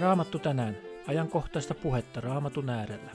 [0.00, 0.78] Raamattu tänään.
[1.06, 3.10] Ajankohtaista puhetta Raamatun äärellä.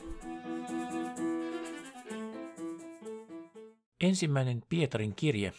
[4.01, 5.53] Ensimmäinen Pietarin kirje.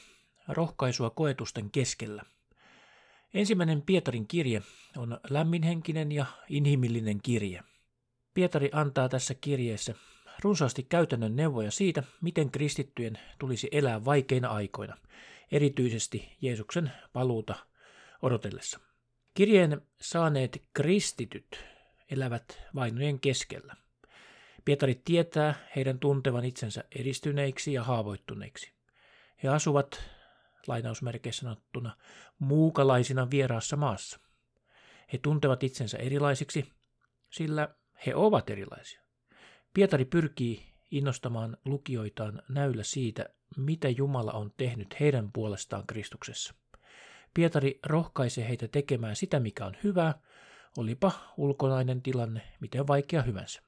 [0.48, 2.22] Rohkaisua koetusten keskellä.
[3.34, 4.62] Ensimmäinen Pietarin kirje
[4.96, 7.62] on lämminhenkinen ja inhimillinen kirje.
[8.34, 9.94] Pietari antaa tässä kirjeessä
[10.42, 14.96] runsaasti käytännön neuvoja siitä, miten kristittyjen tulisi elää vaikeina aikoina,
[15.52, 17.54] erityisesti Jeesuksen paluuta
[18.22, 18.85] odotellessa.
[19.36, 21.64] Kirjeen saaneet kristityt
[22.10, 23.76] elävät vainojen keskellä.
[24.64, 28.72] Pietari tietää heidän tuntevan itsensä edistyneiksi ja haavoittuneiksi.
[29.42, 30.02] He asuvat,
[30.66, 31.96] lainausmerkeissä sanottuna,
[32.38, 34.20] muukalaisina vieraassa maassa.
[35.12, 36.72] He tuntevat itsensä erilaisiksi,
[37.30, 37.68] sillä
[38.06, 39.00] he ovat erilaisia.
[39.74, 46.54] Pietari pyrkii innostamaan lukijoitaan näyllä siitä, mitä Jumala on tehnyt heidän puolestaan Kristuksessa.
[47.36, 50.20] Pietari rohkaisee heitä tekemään sitä, mikä on hyvää,
[50.78, 53.62] olipa ulkonainen tilanne miten vaikea hyvänsä.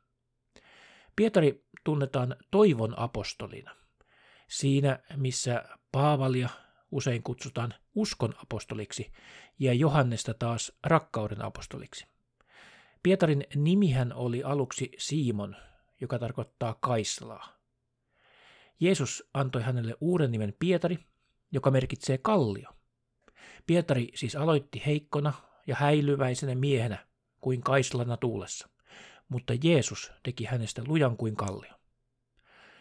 [1.17, 3.77] Pietari tunnetaan toivon apostolina.
[4.49, 6.49] Siinä, missä Paavalia
[6.91, 9.13] usein kutsutaan uskon apostoliksi
[9.59, 12.07] ja Johannesta taas rakkauden apostoliksi.
[13.03, 15.57] Pietarin nimihän oli aluksi Simon,
[16.01, 17.59] joka tarkoittaa kaislaa.
[18.81, 20.99] Jeesus antoi hänelle uuden nimen Pietari,
[21.53, 22.78] joka merkitsee kallio.
[23.67, 25.33] Pietari siis aloitti heikkona
[25.67, 27.07] ja häilyväisenä miehenä
[27.41, 28.69] kuin kaislana tuulessa,
[29.29, 31.73] mutta Jeesus teki hänestä lujan kuin kallio.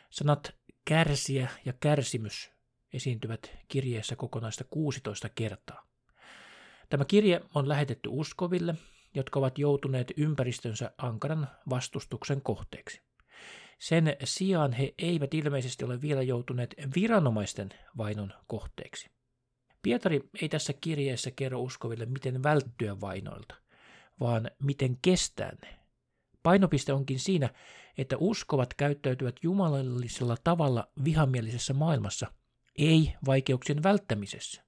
[0.09, 2.51] Sanat kärsiä ja kärsimys
[2.93, 5.87] esiintyvät kirjeessä kokonaista 16 kertaa.
[6.89, 8.75] Tämä kirje on lähetetty uskoville,
[9.13, 13.01] jotka ovat joutuneet ympäristönsä ankaran vastustuksen kohteeksi.
[13.79, 19.16] Sen sijaan he eivät ilmeisesti ole vielä joutuneet viranomaisten vainon kohteeksi.
[19.81, 23.55] Pietari ei tässä kirjeessä kerro uskoville, miten välttyä vainoilta,
[24.19, 25.79] vaan miten kestää ne.
[26.43, 27.49] Painopiste onkin siinä,
[27.97, 32.31] että uskovat käyttäytyvät jumalallisella tavalla vihamielisessä maailmassa,
[32.77, 34.63] ei vaikeuksien välttämisessä.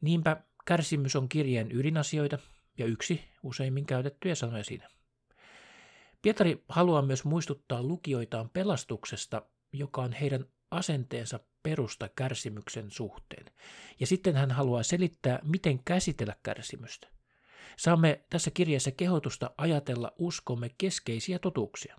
[0.00, 2.38] Niinpä kärsimys on kirjeen ydinasioita
[2.78, 4.88] ja yksi useimmin käytettyjä sanoja siinä.
[6.22, 10.44] Pietari haluaa myös muistuttaa lukijoitaan pelastuksesta, joka on heidän
[10.76, 13.46] asenteensa perusta kärsimyksen suhteen.
[14.00, 17.08] Ja sitten hän haluaa selittää, miten käsitellä kärsimystä.
[17.76, 21.96] Saamme tässä kirjassa kehotusta ajatella uskomme keskeisiä totuuksia.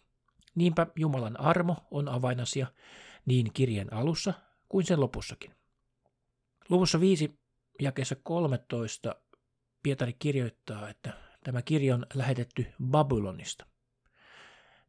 [0.55, 2.67] Niinpä Jumalan armo on avainasia
[3.25, 4.33] niin kirjeen alussa
[4.69, 5.55] kuin sen lopussakin.
[6.69, 7.39] Luvussa 5
[7.81, 9.15] jakeessa 13
[9.83, 11.13] Pietari kirjoittaa, että
[11.43, 13.65] tämä kirja on lähetetty Babylonista.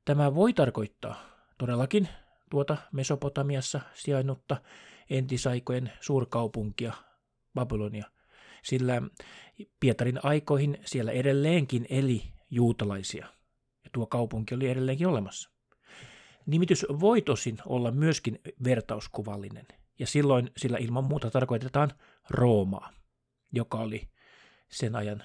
[0.05, 1.22] Tämä voi tarkoittaa
[1.59, 2.09] todellakin
[2.51, 4.57] tuota Mesopotamiassa sijainnutta
[5.11, 6.93] entisaikojen suurkaupunkia
[7.55, 8.07] Babylonia,
[8.63, 9.03] sillä
[9.81, 13.27] Pietarin aikoihin siellä edelleenkin eli juutalaisia,
[13.85, 15.51] ja tuo kaupunki oli edelleenkin olemassa.
[16.47, 19.67] Nimitys voi tosin olla myöskin vertauskuvallinen,
[19.99, 21.93] ja silloin sillä ilman muuta tarkoitetaan
[22.31, 22.93] Roomaa,
[23.53, 24.09] joka oli
[24.69, 25.25] sen ajan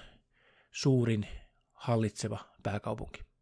[0.72, 1.26] suurin
[1.72, 3.33] hallitseva pääkaupunki.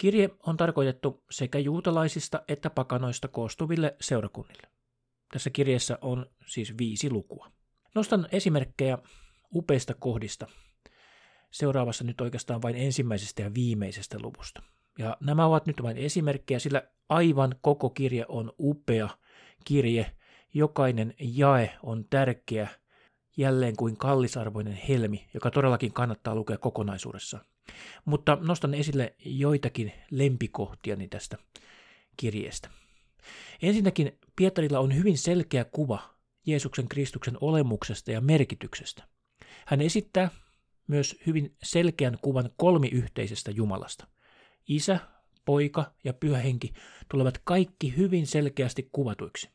[0.00, 4.68] Kirje on tarkoitettu sekä juutalaisista että pakanoista koostuville seurakunnille.
[5.32, 7.50] Tässä kirjassa on siis viisi lukua.
[7.94, 8.98] Nostan esimerkkejä
[9.54, 10.46] upeista kohdista.
[11.50, 14.62] Seuraavassa nyt oikeastaan vain ensimmäisestä ja viimeisestä luvusta.
[14.98, 19.08] Ja nämä ovat nyt vain esimerkkejä, sillä aivan koko kirja on upea
[19.64, 20.16] kirje.
[20.54, 22.68] Jokainen jae on tärkeä,
[23.36, 27.44] jälleen kuin kallisarvoinen helmi, joka todellakin kannattaa lukea kokonaisuudessaan.
[28.04, 31.38] Mutta nostan esille joitakin lempikohtiani tästä
[32.16, 32.70] kirjeestä.
[33.62, 36.14] Ensinnäkin Pietarilla on hyvin selkeä kuva
[36.46, 39.04] Jeesuksen Kristuksen olemuksesta ja merkityksestä.
[39.66, 40.30] Hän esittää
[40.86, 44.06] myös hyvin selkeän kuvan kolmiyhteisestä Jumalasta.
[44.68, 44.98] Isä,
[45.44, 46.72] poika ja pyhä henki
[47.08, 49.50] tulevat kaikki hyvin selkeästi kuvatuiksi.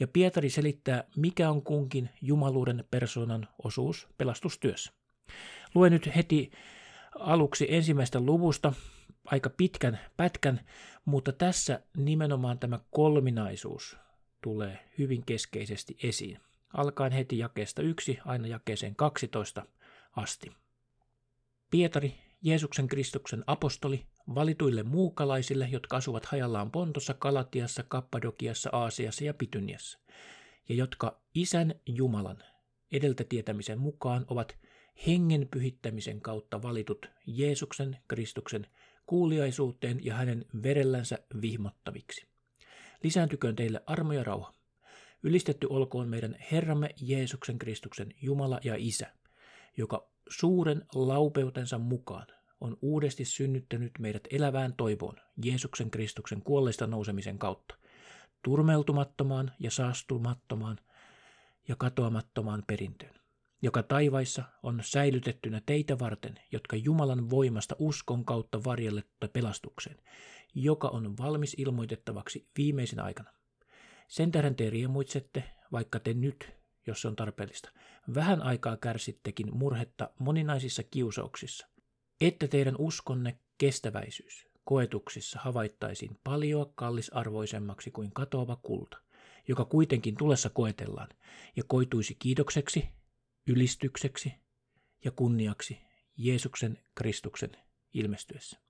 [0.00, 4.92] Ja Pietari selittää, mikä on kunkin jumaluuden persoonan osuus pelastustyössä.
[5.74, 6.50] Luen nyt heti
[7.18, 8.72] aluksi ensimmäistä luvusta
[9.24, 10.60] aika pitkän pätkän,
[11.04, 13.96] mutta tässä nimenomaan tämä kolminaisuus
[14.42, 16.38] tulee hyvin keskeisesti esiin.
[16.72, 19.66] Alkaen heti jakeesta 1 aina jakeeseen 12
[20.16, 20.52] asti.
[21.70, 29.98] Pietari, Jeesuksen Kristuksen apostoli, valituille muukalaisille, jotka asuvat hajallaan Pontossa, Kalatiassa, Kappadokiassa, Aasiassa ja Pityniassa,
[30.68, 32.44] ja jotka Isän Jumalan
[32.92, 34.58] edeltä tietämisen mukaan ovat
[35.06, 38.66] hengen pyhittämisen kautta valitut Jeesuksen Kristuksen
[39.06, 42.26] kuuliaisuuteen ja hänen verellänsä vihmottaviksi.
[43.02, 44.54] Lisääntyköön teille armo ja rauha.
[45.22, 49.12] Ylistetty olkoon meidän Herramme Jeesuksen Kristuksen Jumala ja Isä,
[49.76, 52.26] joka suuren laupeutensa mukaan
[52.60, 57.74] on uudesti synnyttänyt meidät elävään toivoon Jeesuksen Kristuksen kuolleista nousemisen kautta,
[58.42, 60.78] turmeltumattomaan ja saastumattomaan
[61.68, 63.14] ja katoamattomaan perintöön,
[63.62, 69.96] joka taivaissa on säilytettynä teitä varten, jotka Jumalan voimasta uskon kautta varjelletta pelastukseen,
[70.54, 73.30] joka on valmis ilmoitettavaksi viimeisen aikana.
[74.08, 76.52] Sen tähden te riemuitsette, vaikka te nyt,
[76.86, 77.70] jos se on tarpeellista,
[78.14, 81.66] vähän aikaa kärsittekin murhetta moninaisissa kiusauksissa,
[82.20, 88.98] että teidän uskonne kestäväisyys koetuksissa havaittaisiin paljon kallisarvoisemmaksi kuin katoava kulta,
[89.48, 91.08] joka kuitenkin tulessa koetellaan
[91.56, 92.88] ja koituisi kiitokseksi,
[93.46, 94.34] ylistykseksi
[95.04, 95.78] ja kunniaksi
[96.16, 97.56] Jeesuksen Kristuksen
[97.94, 98.60] ilmestyessä.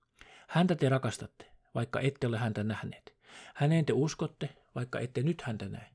[0.47, 3.15] Häntä te rakastatte, vaikka ette ole häntä nähneet.
[3.55, 5.89] Häneen te uskotte, vaikka ette nyt häntä näe,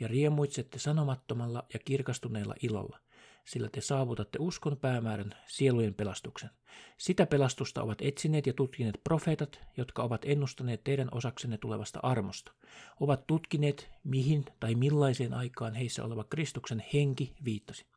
[0.00, 3.00] ja riemuitsette sanomattomalla ja kirkastuneella ilolla,
[3.44, 6.50] sillä te saavutatte uskon päämäärän sielujen pelastuksen.
[6.98, 12.52] Sitä pelastusta ovat etsineet ja tutkineet profeetat, jotka ovat ennustaneet teidän osaksenne tulevasta armosta.
[13.00, 17.93] Ovat tutkineet, mihin tai millaiseen aikaan heissä oleva Kristuksen henki viittasi.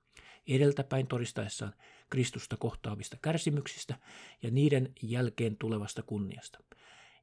[0.48, 1.74] Edeltäpäin todistaessaan
[2.10, 3.96] Kristusta kohtaavista kärsimyksistä
[4.44, 6.60] ja niiden jälkeen tulevasta kunniasta.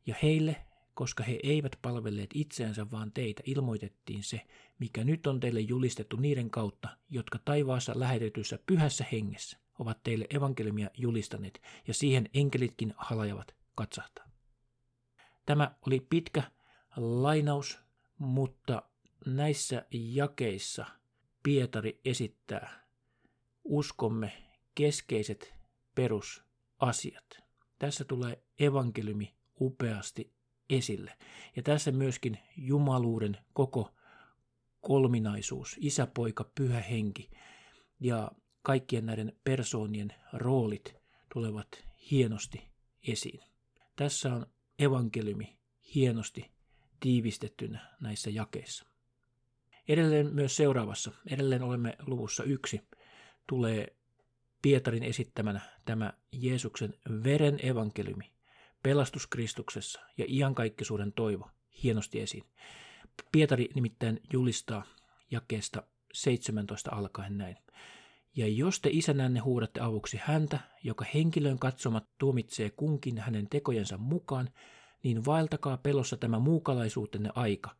[0.06, 0.56] Ja heille,
[0.94, 4.40] koska he eivät palvelleet itseänsä vaan teitä, ilmoitettiin se,
[4.78, 10.90] mikä nyt on teille julistettu niiden kautta, jotka taivaassa lähetetyssä pyhässä hengessä ovat teille evankeliumia
[10.96, 14.30] julistaneet, ja siihen enkelitkin halajavat katsahtaa.
[15.46, 16.42] Tämä oli pitkä
[16.96, 17.78] lainaus,
[18.18, 18.82] mutta
[19.26, 20.86] näissä jakeissa
[21.42, 22.84] Pietari esittää
[23.64, 24.32] uskomme
[24.74, 25.54] keskeiset
[25.94, 27.42] perusasiat.
[27.78, 30.32] Tässä tulee evankeliumi upeasti
[30.70, 31.18] esille.
[31.56, 33.94] Ja tässä myöskin jumaluuden koko
[34.80, 37.30] kolminaisuus, isä, poika, pyhä henki
[38.00, 38.30] ja
[38.62, 40.96] kaikkien näiden persoonien roolit
[41.32, 41.68] tulevat
[42.10, 42.68] hienosti
[43.08, 43.40] esiin.
[43.96, 44.46] Tässä on
[44.78, 45.58] evankeliumi
[45.94, 46.50] hienosti
[47.00, 48.86] tiivistettynä näissä jakeissa.
[49.88, 52.80] Edelleen myös seuraavassa, edelleen olemme luvussa yksi,
[53.46, 53.96] tulee
[54.62, 56.94] Pietarin esittämänä tämä Jeesuksen
[57.24, 58.32] veren evankeliumi,
[58.82, 61.50] pelastus Kristuksessa ja iankaikkisuuden toivo
[61.82, 62.44] hienosti esiin.
[63.32, 64.84] Pietari nimittäin julistaa
[65.30, 65.82] jakeesta
[66.12, 67.56] 17 alkaen näin.
[68.36, 74.50] Ja jos te isänänne huudatte avuksi häntä, joka henkilön katsomat tuomitsee kunkin hänen tekojensa mukaan,
[75.02, 77.70] niin vaeltakaa pelossa tämä muukalaisuutenne aika,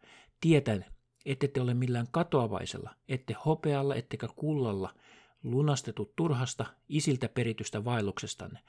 [0.40, 0.84] tietäen,
[1.26, 4.94] ette te ole millään katoavaisella, ette hopealla, ettekä kullalla
[5.44, 8.61] lunastetut turhasta isiltä peritystä vaelluksestanne,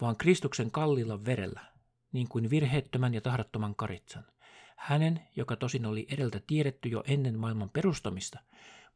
[0.00, 1.60] vaan Kristuksen kallilla verellä,
[2.12, 4.24] niin kuin virheettömän ja tahdattoman karitsan.
[4.76, 8.38] Hänen, joka tosin oli edeltä tiedetty jo ennen maailman perustamista,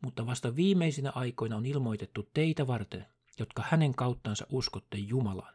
[0.01, 3.07] mutta vasta viimeisinä aikoina on ilmoitettu teitä varten,
[3.39, 5.55] jotka hänen kauttansa uskotte Jumalaan,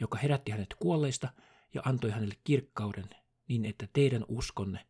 [0.00, 1.28] joka herätti hänet kuolleista
[1.74, 3.10] ja antoi hänelle kirkkauden,
[3.48, 4.86] niin että teidän uskonne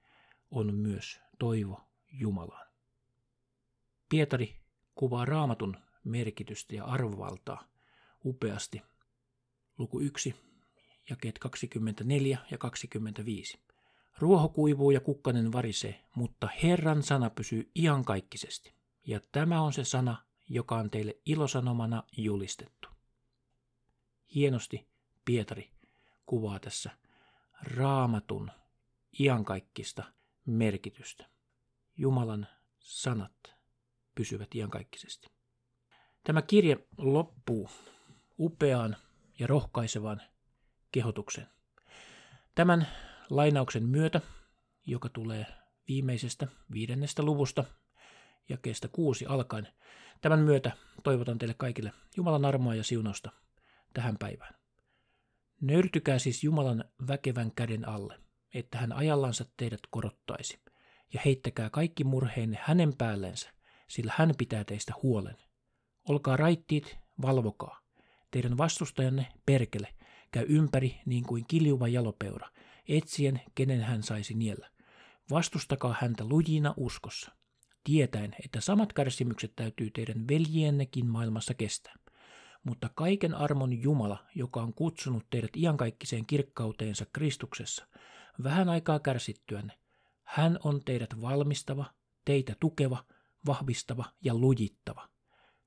[0.50, 1.80] on myös toivo
[2.12, 2.66] Jumalaan.
[4.08, 4.60] Pietari
[4.94, 7.64] kuvaa raamatun merkitystä ja arvovaltaa
[8.24, 8.82] upeasti.
[9.78, 10.34] Luku 1,
[11.10, 13.58] jakeet 24 ja 25.
[14.18, 18.74] Ruoho kuivuu ja kukkanen varisee, mutta Herran sana pysyy iankaikkisesti.
[19.06, 22.88] Ja tämä on se sana, joka on teille ilosanomana julistettu.
[24.34, 24.88] Hienosti
[25.24, 25.70] Pietari
[26.26, 26.90] kuvaa tässä
[27.62, 28.50] raamatun
[29.20, 30.04] iankaikkista
[30.46, 31.26] merkitystä.
[31.96, 32.46] Jumalan
[32.78, 33.54] sanat
[34.14, 35.33] pysyvät iankaikkisesti.
[36.24, 37.70] Tämä kirje loppuu
[38.38, 38.96] upeaan
[39.38, 40.22] ja rohkaisevaan
[40.92, 41.46] kehotuksen.
[42.54, 42.86] Tämän
[43.30, 44.20] lainauksen myötä,
[44.86, 45.46] joka tulee
[45.88, 47.64] viimeisestä viidennestä luvusta
[48.48, 49.68] ja kestä kuusi alkaen,
[50.20, 53.30] tämän myötä toivotan teille kaikille Jumalan armoa ja siunausta
[53.94, 54.54] tähän päivään.
[55.60, 58.20] Nöyrtykää siis Jumalan väkevän käden alle,
[58.54, 60.58] että hän ajallansa teidät korottaisi,
[61.12, 63.50] ja heittäkää kaikki murheenne hänen päällensä,
[63.88, 65.36] sillä hän pitää teistä huolen.
[66.08, 67.80] Olkaa raittiit, valvokaa.
[68.30, 69.94] Teidän vastustajanne, perkele,
[70.32, 72.48] käy ympäri niin kuin kiljuva jalopeura,
[72.88, 74.70] etsien, kenen hän saisi niellä.
[75.30, 77.32] Vastustakaa häntä lujina uskossa,
[77.84, 81.94] tietäen, että samat kärsimykset täytyy teidän veljiennekin maailmassa kestää.
[82.64, 87.86] Mutta kaiken armon Jumala, joka on kutsunut teidät iankaikkiseen kirkkauteensa Kristuksessa,
[88.42, 89.78] vähän aikaa kärsittyänne,
[90.24, 91.84] hän on teidät valmistava,
[92.24, 93.04] teitä tukeva,
[93.46, 95.13] vahvistava ja lujittava.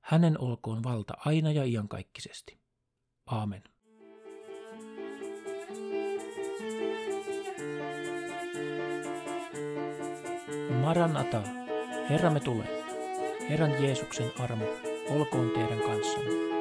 [0.08, 2.58] Hänen olkoon valta aina ja iankaikkisesti.
[3.26, 3.62] Aamen.
[10.80, 11.42] Maranata,
[12.10, 12.84] Herramme tulee.
[13.48, 14.64] Herran Jeesuksen armo
[15.10, 16.57] olkoon teidän kanssanne.